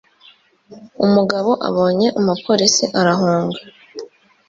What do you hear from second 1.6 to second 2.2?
abonye